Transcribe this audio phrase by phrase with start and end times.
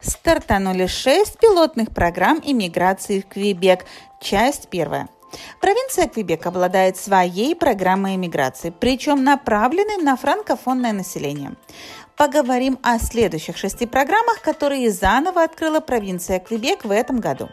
[0.00, 3.84] Стартанули шесть пилотных программ иммиграции в Квебек.
[4.20, 5.08] Часть первая.
[5.60, 11.54] Провинция Квебек обладает своей программой иммиграции, причем направленной на франкофонное население.
[12.16, 17.48] Поговорим о следующих шести программах, которые заново открыла провинция Квебек в этом году.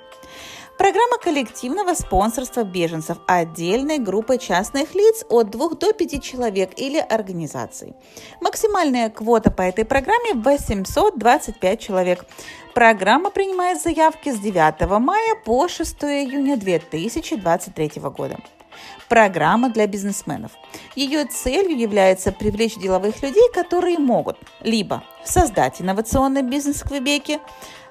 [0.78, 7.94] Программа коллективного спонсорства беженцев отдельной группы частных лиц от 2 до 5 человек или организаций.
[8.41, 12.26] Максимальная квота по этой программе 825 человек.
[12.73, 18.38] Программа принимает заявки с 9 мая по 6 июня 2023 года.
[19.08, 20.52] Программа для бизнесменов.
[20.95, 27.39] Ее целью является привлечь деловых людей, которые могут либо создать инновационный бизнес в Квебеке,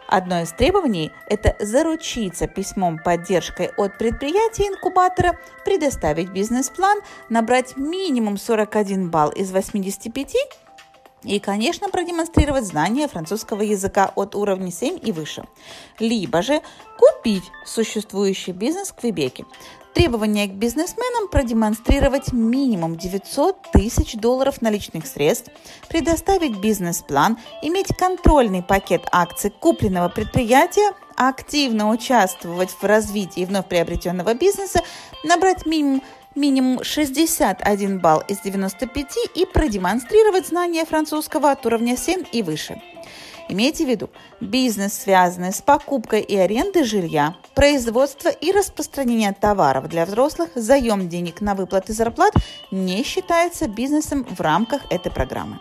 [0.06, 9.30] Одно из требований– это заручиться письмом поддержкой от предприятия-инкубатора, предоставить бизнес-план, набрать минимум 41 балл
[9.30, 10.36] из 85
[11.24, 15.44] и, конечно, продемонстрировать знание французского языка от уровня 7 и выше.
[15.98, 16.60] Либо же
[16.98, 19.46] купить существующий бизнес в Квебеке.
[19.94, 25.50] Требование к бизнесменам продемонстрировать минимум 900 тысяч долларов наличных средств,
[25.88, 34.80] предоставить бизнес-план, иметь контрольный пакет акций купленного предприятия, активно участвовать в развитии вновь приобретенного бизнеса,
[35.22, 36.02] набрать минимум
[36.34, 42.80] минимум 61 балл из 95 и продемонстрировать знания французского от уровня 7 и выше.
[43.48, 44.08] Имейте в виду,
[44.40, 51.42] бизнес, связанный с покупкой и арендой жилья, производство и распространение товаров для взрослых, заем денег
[51.42, 52.32] на выплаты зарплат
[52.70, 55.60] не считается бизнесом в рамках этой программы.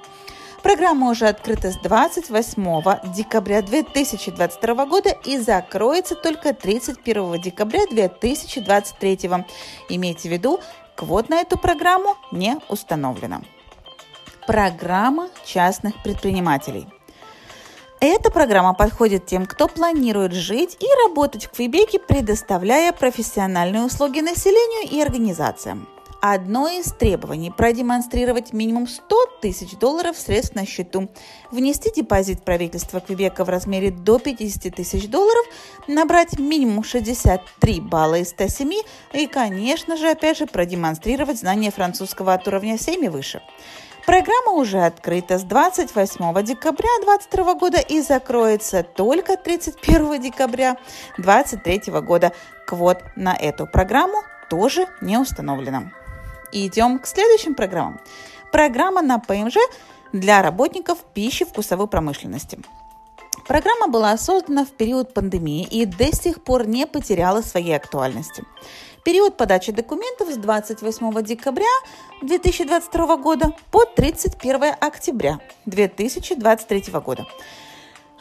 [0.63, 9.19] Программа уже открыта с 28 декабря 2022 года и закроется только 31 декабря 2023.
[9.89, 10.61] Имейте в виду,
[10.95, 13.41] квот на эту программу не установлено.
[14.47, 16.87] Программа частных предпринимателей–
[18.05, 24.91] эта программа подходит тем, кто планирует жить и работать в Квебеке, предоставляя профессиональные услуги населению
[24.91, 25.87] и организациям.
[26.25, 31.09] Одно из требований– продемонстрировать минимум 100 тысяч долларов средств на счету,
[31.51, 35.45] внести депозит правительства Квебека в размере до 50 тысяч долларов,
[35.87, 38.71] набрать минимум 63 балла из 107
[39.11, 43.41] и, конечно же, опять же, продемонстрировать знание французского от уровня 7 и выше.
[44.05, 50.75] Программа уже открыта с 28 декабря 2022 года и закроется только 31 декабря
[51.17, 52.33] 2023 года.
[52.67, 55.91] Квот на эту программу тоже не установлено.
[56.51, 58.01] Идем к следующим программам.
[58.51, 59.55] Программа на ПМЖ
[60.11, 62.59] для работников пищи вкусовой промышленности.
[63.47, 68.45] Программа была создана в период пандемии и до сих пор не потеряла своей актуальности.
[69.03, 71.65] Период подачи документов с 28 декабря
[72.21, 77.25] 2022 года по 31 октября 2023 года.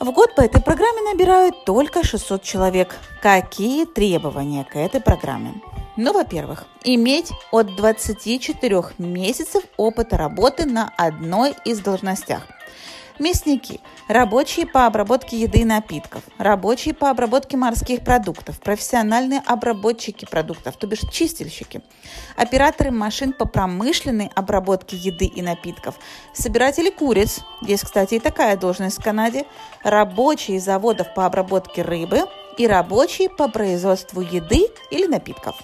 [0.00, 2.97] В год по этой программе набирают только 600 человек.
[3.22, 5.55] Какие требования к этой программе?
[5.97, 12.43] Ну, во-первых, иметь от 24 месяцев опыта работы на одной из должностях–
[13.19, 20.77] Мясники, рабочие по обработке еды и напитков, рабочие по обработке морских продуктов, профессиональные обработчики продуктов,
[20.77, 21.83] то бишь чистильщики,
[22.37, 25.97] операторы машин по промышленной обработке еды и напитков,
[26.33, 29.44] собиратели куриц, есть, кстати, и такая должность в Канаде,
[29.83, 32.23] рабочие заводов по обработке рыбы
[32.56, 35.56] и рабочие по производству еды или напитков.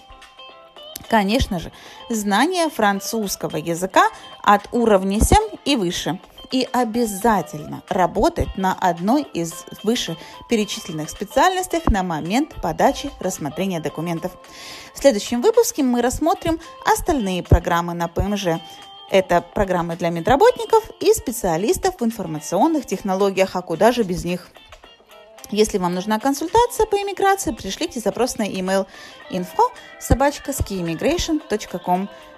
[1.08, 1.72] Конечно же,
[2.10, 4.04] знание французского языка
[4.42, 6.20] от уровня 7 и выше–
[6.50, 14.32] и обязательно работать на одной из вышеперечисленных специальностях на момент подачи рассмотрения документов.
[14.94, 18.60] В следующем выпуске мы рассмотрим остальные программы на ПМЖ.
[19.10, 24.48] Это программы для медработников и специалистов в информационных технологиях, а куда же без них.
[25.50, 28.86] Если вам нужна консультация по иммиграции, пришлите запрос на email
[29.30, 29.62] info
[29.98, 30.52] собачка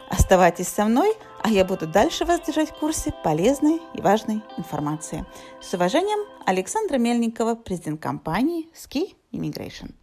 [0.09, 1.13] Оставайтесь со мной,
[1.43, 5.25] а я буду дальше вас держать в курсе полезной и важной информации.
[5.61, 9.95] С уважением, Александра Мельникова, президент компании Ski Immigration.